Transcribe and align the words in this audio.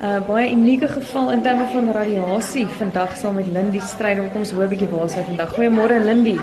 'n 0.00 0.06
uh, 0.06 0.20
baie 0.26 0.50
unieke 0.50 0.88
geval 0.88 1.30
in 1.30 1.42
terme 1.42 1.64
van 1.72 1.92
radiasie 1.92 2.66
vandag 2.66 3.16
saam 3.16 3.34
met 3.34 3.46
Lindy 3.52 3.80
Strydom. 3.80 4.30
Kom 4.32 4.40
ons 4.40 4.52
hoor 4.52 4.64
'n 4.64 4.68
bietjie 4.68 4.88
waar 4.88 5.08
sy 5.08 5.22
vandag. 5.28 5.50
Goeiemôre 5.56 5.98
Lindy. 6.04 6.38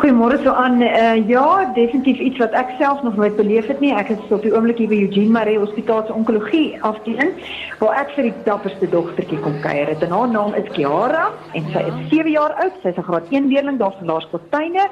Goeiemôre 0.00 0.38
so 0.42 0.52
aan. 0.52 0.80
Uh, 0.80 1.28
ja, 1.28 1.72
definitief 1.74 2.18
iets 2.18 2.38
wat 2.38 2.56
ek 2.56 2.72
self 2.78 3.02
nog 3.02 3.16
nooit 3.16 3.36
beleef 3.36 3.66
het 3.66 3.80
nie. 3.80 3.92
Ek 3.92 4.08
is 4.08 4.32
op 4.32 4.42
die 4.42 4.54
oomblik 4.54 4.78
hier 4.78 4.88
by 4.88 5.00
Eugene 5.04 5.30
Maree 5.30 5.58
Hospitaal 5.58 6.06
se 6.06 6.14
onkologie 6.14 6.78
afdeling 6.80 7.32
waar 7.78 8.00
ek 8.00 8.14
vir 8.16 8.30
die 8.30 8.34
dapperste 8.44 8.88
dogtertjie 8.88 9.40
kom 9.44 9.60
kuier. 9.60 9.86
Het. 9.92 10.02
En 10.02 10.16
haar 10.16 10.28
naam 10.28 10.54
is 10.54 10.72
Kiara 10.72 11.28
en 11.52 11.68
sy 11.72 11.84
is 11.84 12.08
7 12.08 12.30
jaar 12.30 12.56
oud. 12.64 12.80
Sy's 12.82 12.96
'n 12.96 13.08
graad 13.10 13.28
1 13.28 13.48
leerling 13.52 13.78
daar 13.78 13.92
van 13.98 14.06
Laerskooltuine. 14.06 14.88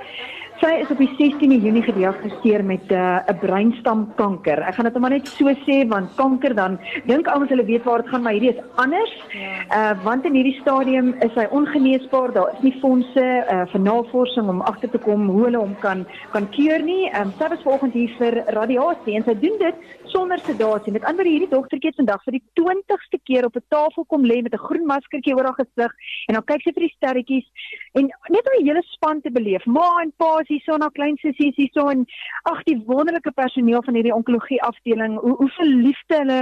Sy 0.58 0.72
is 0.82 0.88
op 0.90 0.98
die 0.98 1.10
16de 1.14 1.54
Junie 1.62 1.84
gediagnoseer 1.86 2.64
met 2.66 2.90
'n 2.90 2.94
uh, 2.94 3.34
breinstamkanker. 3.40 4.58
Ek 4.58 4.74
gaan 4.74 4.84
dit 4.84 4.98
maar 4.98 5.10
net 5.10 5.28
so 5.28 5.46
sê 5.66 5.86
want 5.86 6.16
kanker 6.16 6.54
dan 6.54 6.78
dink 7.06 7.28
ouens 7.28 7.48
hulle 7.48 7.64
weet 7.64 7.84
waar 7.84 8.02
dit 8.02 8.10
gaan, 8.10 8.22
maar 8.22 8.32
hierdie 8.32 8.56
is 8.56 8.64
anders. 8.74 9.14
Ja. 9.30 9.92
Uh 9.94 10.04
want 10.04 10.24
in 10.24 10.34
hierdie 10.34 10.58
stadium 10.60 11.14
is 11.20 11.34
hy 11.34 11.46
ongeneesbaar. 11.50 12.32
Daar 12.32 12.50
is 12.54 12.62
nie 12.62 12.74
fondse 12.80 13.26
uh 13.54 13.66
vir 13.70 13.80
navorsing 13.80 14.48
om 14.48 14.60
agter 14.60 14.90
te 14.90 14.98
kom 14.98 15.28
hoe 15.28 15.44
hulle 15.44 15.58
hom 15.58 15.76
kan 15.78 16.06
kan 16.32 16.50
keur 16.50 16.82
nie. 16.82 17.06
Um 17.20 17.32
sy 17.38 17.48
was 17.48 17.62
vanoggend 17.62 17.92
hier 17.92 18.10
vir 18.18 18.42
radiasie 18.46 19.14
en 19.14 19.22
sy 19.22 19.34
doen 19.34 19.58
dit 19.58 19.74
sonder 20.10 20.38
sedasie. 20.38 20.92
Met 20.92 21.04
ander 21.04 21.24
hierdie 21.24 21.48
dogtertjie 21.48 21.90
het 21.90 22.00
vandag 22.02 22.24
vir 22.24 22.32
die 22.32 22.44
20ste 22.58 23.22
keer 23.22 23.44
op 23.44 23.56
'n 23.56 23.62
tafel 23.68 24.04
kom 24.04 24.24
lê 24.24 24.42
met 24.42 24.54
'n 24.54 24.66
groen 24.66 24.86
maskertjie 24.86 25.36
oor 25.36 25.44
haar 25.44 25.60
gesig 25.62 25.92
en 26.26 26.34
dan 26.34 26.44
kyk 26.44 26.62
sy 26.62 26.72
vir 26.72 26.82
die 26.86 26.94
sterretjies 26.96 27.46
en 27.94 28.10
net 28.28 28.44
om 28.48 28.58
die 28.58 28.68
hele 28.68 28.82
span 28.82 29.20
te 29.20 29.30
beleef. 29.30 29.64
Ma 29.66 30.02
en 30.02 30.12
pa 30.16 30.47
is 30.48 30.56
hier 30.56 30.64
so 30.64 30.76
na 30.78 30.88
klein 30.90 31.16
sissies 31.20 31.56
hier 31.56 31.70
so 31.74 31.88
en 31.92 32.04
ag 32.48 32.62
die 32.66 32.76
wonderlike 32.88 33.32
personeel 33.36 33.82
van 33.84 33.96
hierdie 33.98 34.14
onkologie 34.14 34.60
afdeling 34.64 35.18
hoe 35.20 35.34
hoe 35.40 35.48
verliefde 35.56 36.20
hulle 36.20 36.38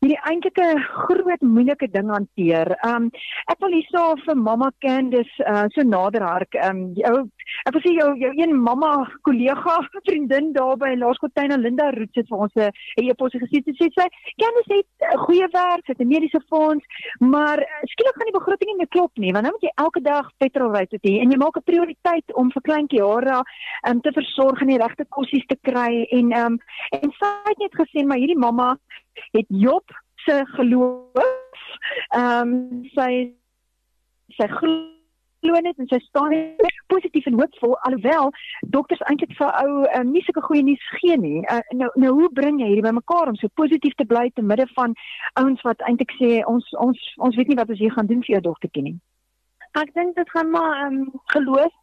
hierdie 0.00 0.20
eintlike 0.30 0.68
groot 1.08 1.42
moeilike 1.42 1.88
ding 1.94 2.10
hanteer. 2.14 2.74
Um 2.86 3.10
ek 3.50 3.58
wil 3.64 3.74
hierso 3.74 4.04
vir 4.24 4.38
mamma 4.38 4.70
Candice 4.84 5.46
uh, 5.46 5.66
so 5.74 5.82
naderhark 5.82 6.54
um 6.68 6.84
jou 6.98 7.16
ek 7.66 7.74
wil 7.74 7.84
sê 7.84 7.94
jou 7.96 8.10
jou 8.22 8.32
een 8.38 8.54
mamma 8.54 8.92
kollega 9.26 9.78
vriendin 10.08 10.52
daar 10.56 10.76
by 10.80 10.94
Laerskooltuin 10.94 11.56
Linda 11.62 11.90
Roots 11.96 12.20
het 12.20 12.28
vir 12.30 12.44
ons 12.46 12.56
'n 12.56 12.70
e-pos 13.08 13.34
gesien 13.42 13.64
te 13.64 13.74
sê 13.80 13.90
sy 13.96 14.06
Candice 14.38 14.74
het 14.78 15.08
uh, 15.08 15.16
goeie 15.26 15.48
werk, 15.52 15.84
sy 15.86 15.94
het 15.94 16.02
'n 16.02 16.08
mediese 16.08 16.40
fonds, 16.48 16.84
maar 17.18 17.58
uh, 17.58 17.82
skielik 17.92 18.14
gaan 18.14 18.30
die 18.30 18.38
begroting 18.38 18.70
nie 18.70 18.80
meer 18.82 18.92
klop 18.94 19.12
nie 19.16 19.32
want 19.32 19.44
nou 19.44 19.52
moet 19.56 19.66
jy 19.66 19.74
elke 19.76 20.00
dag 20.02 20.30
petrol 20.38 20.74
ry 20.74 20.86
tot 20.86 21.02
hier 21.02 21.22
en 21.22 21.30
jy 21.32 21.38
maak 21.38 21.56
'n 21.56 21.68
prioriteit 21.70 22.34
om 22.34 22.50
vir 22.52 22.62
kleintjie 22.62 23.02
Hara 23.02 23.42
um, 23.88 24.00
te 24.00 24.12
versorg 24.12 24.60
en 24.60 24.72
die 24.72 24.80
regte 24.82 25.06
kossies 25.16 25.46
te 25.46 25.58
kry 25.68 26.04
en 26.18 26.34
um, 26.42 26.60
en 26.98 27.16
sy 27.20 27.32
het 27.48 27.64
net 27.64 27.80
gesê 27.80 28.04
maar 28.04 28.20
hierdie 28.22 28.38
mamma 28.38 28.74
het 29.32 29.46
Job 29.48 29.96
se 30.28 30.44
geloof. 30.54 31.58
Ehm 32.16 32.52
um, 32.52 32.84
sy 32.94 33.10
sy 34.36 34.46
glo 34.58 35.60
net 35.62 35.78
en 35.78 35.88
sy 35.90 35.98
staan 36.04 36.34
positief 36.92 37.26
en 37.26 37.38
hoopvol 37.40 37.76
alhoewel 37.88 38.30
dokters 38.74 39.02
eintlik 39.10 39.34
vir 39.38 39.50
ou 39.62 39.84
um, 39.98 40.10
nie 40.12 40.22
sulke 40.26 40.42
goeie 40.46 40.62
nuus 40.66 40.84
gee 40.98 41.16
nie. 41.16 41.40
Uh, 41.52 41.60
nou 41.80 41.90
nou 42.02 42.12
hoe 42.20 42.30
bring 42.40 42.60
jy 42.60 42.70
hierdie 42.72 42.86
bymekaar 42.86 43.32
om 43.32 43.38
so 43.40 43.52
positief 43.60 43.94
te 43.96 44.06
bly 44.12 44.28
te 44.34 44.44
midde 44.52 44.66
van 44.74 44.96
ouens 45.40 45.62
wat 45.68 45.84
eintlik 45.88 46.14
sê 46.20 46.32
ons 46.52 46.72
ons 46.86 47.04
ons 47.28 47.36
weet 47.40 47.52
nie 47.52 47.60
wat 47.60 47.70
ons 47.74 47.82
hier 47.84 47.94
gaan 47.96 48.10
doen 48.10 48.24
vir 48.26 48.36
jou 48.36 48.44
dogtertjie 48.50 48.86
nie. 48.90 48.96
Ek 49.78 49.92
dink 49.94 50.16
dit 50.16 50.34
gaan 50.36 50.50
maar 50.54 50.74
ehm 50.84 51.02
um, 51.02 51.22
geloof 51.34 51.74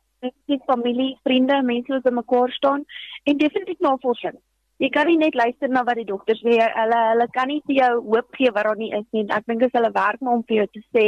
net 0.52 0.66
familie, 0.70 1.16
vriende, 1.24 1.62
mense 1.64 1.94
wat 1.94 2.04
bymekaar 2.04 2.52
staan 2.52 2.86
en 3.24 3.38
definitief 3.38 3.80
navorsing. 3.80 4.38
Jy 4.84 4.90
kan 4.92 5.08
nie 5.08 5.18
net 5.18 5.36
luister 5.40 5.72
na 5.72 5.86
wat 5.88 5.96
die 5.96 6.08
dokters 6.08 6.42
sê. 6.44 6.58
Hulle 6.60 7.02
hulle 7.10 7.28
kan 7.32 7.48
nie 7.48 7.62
vir 7.68 7.78
jou 7.78 7.92
hoop 8.10 8.36
gee 8.36 8.52
wat 8.56 8.68
daar 8.68 8.80
nie 8.80 8.92
is 8.98 9.06
nie. 9.16 9.24
Ek 9.32 9.46
dink 9.48 9.64
dit 9.64 9.72
is 9.72 9.78
hulle 9.78 9.92
werk 9.96 10.24
om 10.34 10.44
vir 10.50 10.58
jou 10.58 10.66
te 10.74 10.82
sê 10.92 11.06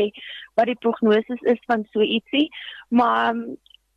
wat 0.55 0.71
die 0.71 0.77
prognose 0.85 1.39
is 1.53 1.59
van 1.67 1.83
so 1.91 2.05
ietsie. 2.05 2.45
Maar 2.95 3.33
um, 3.33 3.41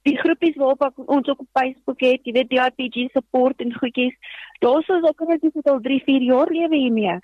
die 0.08 0.16
groepies 0.18 0.58
waarop 0.58 0.98
ons 1.06 1.28
ook 1.28 1.44
op 1.44 1.60
Facebook 1.60 2.02
het, 2.02 2.24
jy 2.24 2.34
weet 2.34 2.50
die 2.50 2.62
RPG 2.64 3.12
support 3.14 3.62
en 3.62 3.76
goedjies. 3.76 4.16
Daar's 4.64 4.90
ons 4.90 5.06
ook 5.06 5.22
net 5.28 5.44
dis 5.44 5.70
al 5.70 5.80
3, 5.86 6.02
4 6.08 6.26
jaar 6.32 6.50
lewe 6.50 6.82
hiermee. 6.82 7.16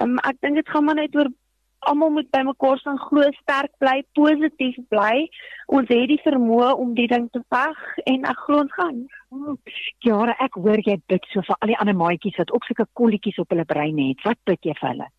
Um, 0.00 0.16
ek 0.24 0.40
dink 0.40 0.60
dit 0.60 0.72
gaan 0.72 0.86
maar 0.86 1.00
net 1.02 1.16
oor 1.18 1.28
almal 1.88 2.10
moet 2.10 2.28
by 2.30 2.42
mekaar 2.46 2.78
staan 2.78 2.98
glo 2.98 3.30
sterk 3.38 3.72
bly 3.82 4.02
positief 4.18 4.76
bly. 4.92 5.26
Ons 5.66 5.88
het 5.92 6.08
die 6.10 6.20
vermoë 6.24 6.74
om 6.82 6.94
die 6.94 7.08
ding 7.10 7.28
te 7.32 7.42
veg 7.54 7.80
en 8.12 8.28
ek 8.32 8.44
glo 8.44 8.64
ons 8.64 8.76
gaan. 8.78 9.00
Ja 10.06 10.20
ek 10.46 10.58
hoor 10.58 10.82
jy 10.86 10.98
bid 11.12 11.26
so 11.32 11.44
vir 11.46 11.56
al 11.60 11.72
die 11.72 11.80
ander 11.82 11.96
maatjies 11.96 12.38
wat 12.42 12.52
ook 12.52 12.68
sulke 12.68 12.86
kolletjies 13.00 13.40
op 13.42 13.50
hulle 13.54 13.64
brein 13.64 13.98
het. 14.02 14.22
Wat 14.24 14.38
bid 14.44 14.70
jy 14.70 14.76
vir 14.80 14.88
hulle? 14.92 15.10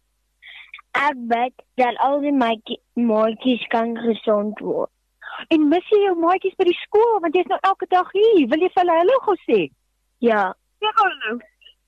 Ek 1.01 1.21
bid 1.33 1.53
dat 1.79 1.99
al 2.03 2.19
die 2.25 2.35
maatjies 2.35 3.67
kan 3.71 3.95
gesond 4.07 4.59
word. 4.59 4.91
En 5.49 5.69
mis 5.69 5.87
jy 5.89 6.03
jou 6.05 6.17
maatjies 6.19 6.57
by 6.59 6.67
die 6.67 6.81
skool? 6.83 7.19
Want 7.23 7.35
jy's 7.35 7.49
nou 7.49 7.59
elke 7.67 7.87
dag 7.89 8.09
hier. 8.13 8.49
Wil 8.51 8.67
jy 8.67 8.73
vir 8.73 8.83
hulle 8.83 8.99
hallo 8.99 9.21
gou 9.27 9.37
sê 9.47 9.61
ja 10.21 10.51
sê 10.81 10.91
gou 10.97 11.07
hallo 11.07 11.39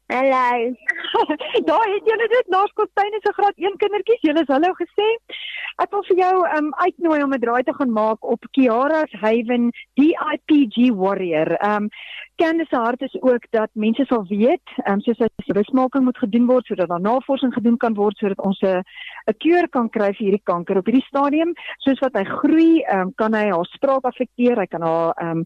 Hallo. 0.07 0.73
Daar 1.69 1.87
het 1.87 2.01
julle 2.05 2.27
dit 2.27 2.45
Naskooltuin 2.47 3.13
is 3.13 3.29
'n 3.29 3.33
graad 3.33 3.53
1 3.55 3.77
kindertjies. 3.77 4.21
Julle 4.21 4.41
is 4.41 4.47
hallo 4.47 4.71
gesê. 4.73 5.07
Ek 5.75 5.91
wil 5.91 6.03
vir 6.03 6.17
jou 6.17 6.35
um 6.57 6.73
uitnooi 6.73 7.23
om 7.23 7.33
'n 7.33 7.39
draai 7.39 7.63
te 7.63 7.73
gaan 7.73 7.91
maak 7.91 8.25
op 8.25 8.43
Kiara's 8.51 9.11
Haven 9.11 9.71
DIPG 9.93 10.91
Warrior. 10.95 11.57
Um 11.65 11.87
Candice 12.35 12.75
hart 12.75 13.01
is 13.01 13.21
ook 13.21 13.45
dat 13.49 13.69
mense 13.73 14.05
sal 14.05 14.25
weet, 14.27 14.67
um 14.85 14.99
soos 14.99 15.21
as 15.21 15.45
bewusmaking 15.45 16.03
moet 16.03 16.17
gedoen 16.17 16.45
word 16.45 16.65
sodat 16.65 16.87
daar 16.87 17.01
navorsing 17.01 17.53
gedoen 17.53 17.77
kan 17.77 17.93
word 17.93 18.17
sodat 18.17 18.41
ons 18.41 18.59
'n 18.61 18.83
'n 19.27 19.37
kuur 19.43 19.67
kan 19.69 19.89
kry 19.89 20.11
vir 20.13 20.25
hierdie 20.25 20.43
kanker 20.43 20.77
op 20.77 20.85
hierdie 20.85 21.07
stadium. 21.07 21.53
Soos 21.85 21.99
wat 21.99 22.15
hy 22.15 22.23
groei, 22.23 22.83
um 22.93 23.13
kan 23.15 23.33
hy 23.33 23.49
haar 23.49 23.69
spraak 23.73 24.03
affekteer, 24.03 24.57
hy 24.59 24.67
kan 24.67 24.81
haar 24.81 25.13
um 25.21 25.43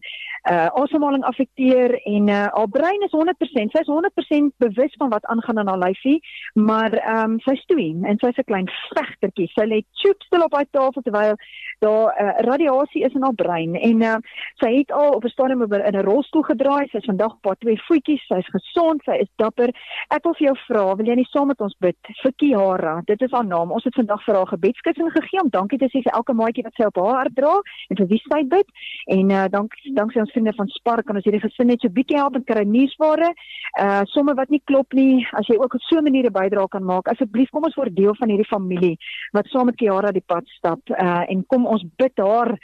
uh 0.50 0.68
asemhaling 0.82 1.24
affekteer 1.24 1.98
en 2.04 2.28
uh 2.28 2.48
haar 2.54 2.68
brein 2.68 3.02
is 3.02 3.12
100%, 3.12 3.72
sy 3.72 3.80
is 3.80 3.92
100% 3.92 4.52
bewus 4.58 4.94
van 4.98 5.10
wat 5.10 5.24
aangaan 5.26 5.58
in 5.58 5.68
haar 5.68 5.78
lyfie, 5.78 6.20
maar 6.54 6.92
ehm 6.92 7.32
um, 7.32 7.40
sy 7.46 7.56
stoei 7.62 7.90
en 8.04 8.18
sy's 8.18 8.38
'n 8.38 8.50
klein 8.50 8.68
vegtertjie. 8.94 9.48
Sy 9.54 9.64
lê 9.66 9.82
choop 10.02 10.22
stil 10.22 10.44
op 10.44 10.54
haar 10.54 10.68
tafel 10.70 11.02
terwyl 11.02 11.36
daar 11.78 12.10
uh, 12.20 12.38
radiasie 12.48 13.04
is 13.04 13.14
in 13.14 13.22
haar 13.22 13.34
brein 13.34 13.74
en 13.74 14.02
uh, 14.02 14.16
sy 14.62 14.70
het 14.78 14.92
al 14.92 15.14
op 15.14 15.24
'n 15.24 15.28
stadium 15.28 15.62
in 15.62 15.96
'n 15.96 16.04
rolstoel 16.10 16.42
gedraai. 16.42 16.88
Sy's 16.88 17.04
vandag 17.04 17.32
op 17.32 17.44
haar 17.44 17.58
twee 17.58 17.82
voetjies. 17.86 18.26
Sy's 18.26 18.48
gesond, 18.50 19.02
sy 19.04 19.16
is 19.24 19.30
dapper. 19.36 19.70
Ek 20.08 20.24
wil 20.24 20.34
vir 20.34 20.46
jou 20.46 20.56
vra, 20.66 20.96
wil 20.96 21.06
jy 21.06 21.14
nie 21.14 21.28
saam 21.30 21.46
met 21.46 21.60
ons 21.60 21.76
bid 21.78 21.96
vir 22.22 22.32
Kiara? 22.36 23.02
Dit 23.04 23.22
is 23.22 23.30
haar 23.30 23.46
naam. 23.46 23.67
Ons 23.70 23.84
het 23.84 23.94
vandag 23.94 24.24
vir 24.24 24.34
haar 24.34 24.50
gebedskussing 24.52 25.10
gegee 25.12 25.42
om 25.42 25.50
dankie 25.50 25.78
te 25.78 25.88
sê 25.92 26.02
vir 26.02 26.14
elke 26.18 26.34
maatjie 26.34 26.64
wat 26.66 26.74
sy 26.76 26.88
op 26.88 27.00
haar 27.02 27.18
hart 27.22 27.36
dra 27.36 27.54
en 27.88 28.00
vir 28.00 28.08
wie 28.12 28.20
sy 28.24 28.42
bid. 28.54 28.68
En 29.16 29.30
uh, 29.30 29.44
dank 29.52 29.74
dankie 29.98 30.20
ons 30.20 30.32
vriende 30.32 30.54
van 30.56 30.68
Spark 30.68 31.06
kan 31.06 31.16
ons 31.16 31.24
hierdie 31.24 31.42
gesin 31.42 31.70
net 31.72 31.80
so 31.80 31.88
bietjie 31.88 32.18
help 32.20 32.36
en 32.36 32.44
kry 32.44 32.64
nuusware. 32.64 33.32
Uh 33.80 34.02
somme 34.14 34.34
wat 34.34 34.50
nie 34.50 34.62
klop 34.64 34.92
nie, 34.92 35.26
as 35.38 35.48
jy 35.48 35.56
ook 35.58 35.74
op 35.74 35.86
so 35.88 35.98
'n 35.98 36.04
manier 36.04 36.26
'n 36.26 36.32
bydrae 36.32 36.68
kan 36.68 36.84
maak, 36.84 37.08
asseblief 37.08 37.50
kom 37.50 37.64
ons 37.64 37.76
word 37.76 37.96
deel 37.96 38.14
van 38.14 38.28
hierdie 38.28 38.52
familie 38.52 38.96
wat 39.32 39.46
saam 39.46 39.66
met 39.66 39.76
Kiara 39.76 40.12
die 40.12 40.24
pad 40.26 40.46
stap 40.58 40.80
uh 40.90 41.24
en 41.28 41.44
kom 41.46 41.66
ons 41.66 41.84
bid 41.96 42.16
haar 42.16 42.58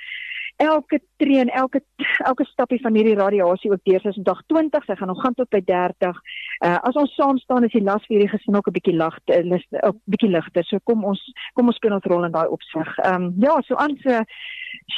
elke 0.57 1.01
tree 1.17 1.39
en 1.39 1.49
elke 1.49 1.83
elke 2.25 2.45
stappie 2.45 2.81
van 2.81 2.95
hierdie 2.95 3.17
radiasie 3.19 3.71
ook 3.73 3.83
deur 3.83 4.01
sy 4.01 4.23
dag 4.23 4.43
20, 4.47 4.85
sy 4.85 4.97
gaan 4.97 5.11
nog 5.11 5.21
gaan 5.23 5.35
tot 5.35 5.51
by 5.51 5.61
30. 5.67 6.21
Uh 6.65 6.79
as 6.89 6.99
ons 7.01 7.15
saam 7.15 7.39
staan 7.39 7.65
is 7.65 7.73
die 7.73 7.83
las 7.83 8.07
vir 8.07 8.17
hierdie 8.17 8.33
gesin 8.37 8.57
ook 8.57 8.69
'n 8.69 8.77
bietjie 8.79 8.97
lig, 8.97 9.19
'n 9.27 9.53
uh, 9.53 9.93
bietjie 10.05 10.31
ligter. 10.31 10.65
So 10.65 10.79
kom 10.85 11.05
ons 11.05 11.23
kom 11.55 11.67
ons 11.67 11.77
speel 11.77 11.95
ons 11.95 12.07
rol 12.07 12.25
in 12.25 12.33
daai 12.33 12.49
opsig. 12.49 12.99
Ehm 12.99 13.23
um, 13.23 13.35
ja, 13.39 13.61
so 13.63 13.75
aan 13.75 13.97
so 14.03 14.23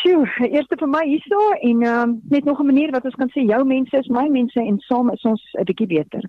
Sjoe, 0.00 0.26
eerste 0.48 0.76
vir 0.80 0.88
my 0.88 1.02
hierso 1.06 1.40
en 1.60 1.82
ehm 1.82 2.02
um, 2.02 2.20
net 2.28 2.44
nog 2.44 2.60
'n 2.60 2.66
manier 2.66 2.90
wat 2.90 3.04
ons 3.04 3.14
kan 3.14 3.30
sê 3.30 3.44
jou 3.46 3.64
mense 3.64 3.96
is 3.96 4.08
my 4.08 4.28
mense 4.28 4.60
en 4.60 4.78
saam 4.78 5.10
is 5.10 5.22
ons 5.22 5.42
'n 5.58 5.64
bietjie 5.64 5.86
beter. 5.86 6.22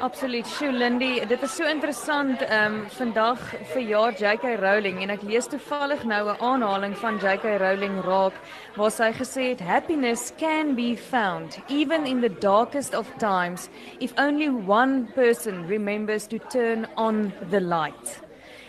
Absoluut. 0.00 0.46
Sjoe 0.46 0.72
Lindy, 0.72 1.26
dit 1.26 1.42
is 1.42 1.54
so 1.56 1.64
interessant. 1.64 2.42
Ehm 2.42 2.74
um, 2.74 2.90
vandag 2.90 3.40
verjaar 3.72 4.12
JK 4.12 4.58
Rowling 4.60 5.00
en 5.02 5.10
ek 5.14 5.22
lees 5.22 5.46
toevallig 5.46 6.04
nou 6.04 6.28
'n 6.30 6.36
aanhaling 6.40 6.96
van 6.98 7.16
JK 7.16 7.56
Rowling 7.62 8.02
raak 8.04 8.36
waar 8.76 8.90
sy 8.90 9.10
gesê 9.12 9.48
het 9.54 9.60
happiness 9.60 10.32
can 10.36 10.74
be 10.74 10.96
found 10.96 11.58
even 11.68 12.06
in 12.06 12.20
the 12.20 12.34
darkest 12.40 12.94
of 12.94 13.06
times 13.18 13.70
if 13.98 14.12
only 14.18 14.48
one 14.48 15.06
person 15.14 15.66
remembers 15.66 16.26
to 16.26 16.38
turn 16.38 16.86
on 16.96 17.32
the 17.50 17.60
light. 17.60 18.25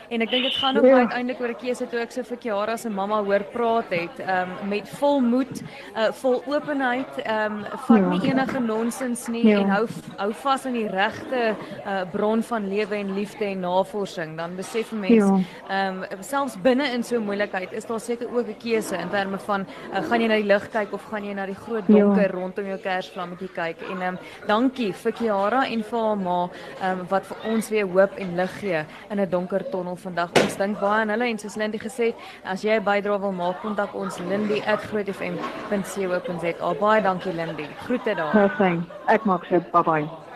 En 0.09 0.23
ek 0.23 0.31
dink 0.31 0.43
dit 0.47 0.55
gaan 0.55 0.77
ook 0.77 0.85
ja. 0.85 0.97
uiteindelik 0.97 1.41
oor 1.41 1.49
'n 1.51 1.59
keuse 1.59 1.87
toe 1.87 1.99
ek 1.99 2.11
so 2.11 2.23
vir 2.23 2.37
Kiara 2.37 2.77
se 2.77 2.89
mamma 2.89 3.23
hoor 3.23 3.43
praat 3.51 3.89
het, 3.89 4.19
ehm 4.19 4.51
um, 4.63 4.69
met 4.69 4.89
vol 4.89 5.19
moed, 5.19 5.61
uh 5.95 6.11
vol 6.11 6.43
openheid, 6.45 7.17
ehm 7.23 7.57
um, 7.57 7.65
van 7.87 7.97
ja. 7.97 8.09
nie 8.09 8.29
enige 8.29 8.59
nonsens 8.59 9.27
nie 9.27 9.47
ja. 9.47 9.59
en 9.59 9.69
hou 9.69 9.87
hou 10.17 10.31
vas 10.33 10.65
aan 10.65 10.73
die 10.73 10.87
regte 10.87 11.55
uh 11.85 12.01
bron 12.11 12.43
van 12.43 12.69
lewe 12.69 12.95
en 12.95 13.13
liefde 13.13 13.45
en 13.45 13.59
navorsing. 13.59 14.37
Dan 14.37 14.55
besef 14.55 14.91
'n 14.91 14.99
mens 14.99 15.13
ja. 15.13 15.39
ehm 15.67 15.99
ja. 15.99 16.11
um, 16.11 16.23
selfs 16.23 16.55
binne 16.61 16.91
in 16.93 17.03
so 17.03 17.15
'n 17.15 17.23
moeilikheid 17.23 17.71
is 17.71 17.85
daar 17.85 17.99
seker 17.99 18.27
ook 18.31 18.47
'n 18.47 18.57
keuse 18.57 18.95
in 18.95 19.09
terme 19.09 19.37
van 19.37 19.65
uh, 19.93 20.03
gaan 20.09 20.21
jy 20.21 20.27
na 20.27 20.35
die 20.35 20.47
lig 20.53 20.69
kyk 20.69 20.93
of 20.93 21.03
gaan 21.03 21.25
jy 21.25 21.33
na 21.33 21.45
die 21.45 21.55
groot 21.55 21.83
ja. 21.87 21.93
donker 21.93 22.31
ja. 22.31 22.39
rondom 22.39 22.65
jou 22.65 22.77
kersvlammetjie 22.77 23.51
kyk. 23.53 23.81
En 23.91 24.01
ehm 24.01 24.13
um, 24.13 24.17
dankie 24.47 24.93
vir 24.93 25.11
Kiara 25.11 25.65
en 25.67 25.83
vir 25.83 25.99
haar 25.99 26.17
ma 26.17 26.49
ehm 26.81 26.99
um, 26.99 27.05
wat 27.09 27.25
vir 27.25 27.37
ons 27.51 27.69
weer 27.69 27.87
hoop 27.87 28.15
en 28.17 28.35
lig 28.35 28.59
gee 28.59 28.85
in 29.09 29.19
'n 29.19 29.29
donker 29.29 29.69
tonnel 29.69 29.96
vandag. 29.97 30.29
Ons 30.43 30.57
dink 30.57 30.79
baie 30.79 31.01
aan 31.01 31.09
hulle 31.09 31.25
en 31.29 31.37
soos 31.37 31.55
Lindy 31.55 31.77
gesê 31.77 32.03
het, 32.11 32.15
as 32.43 32.61
jy 32.63 32.79
'n 32.79 32.83
bydrae 32.83 33.19
wil 33.19 33.31
maak, 33.31 33.61
kontak 33.61 33.95
ons 33.95 34.19
lindy@grootfm.co.za. 34.19 36.73
Baie 36.79 37.01
dankie 37.01 37.33
Lindy. 37.33 37.67
Groete 37.85 38.15
daar. 38.15 38.31
Perfek. 38.31 38.79
Ek 39.07 39.25
maak 39.25 39.45
so. 39.45 39.59
Bye 39.71 39.83
bye. 39.83 40.26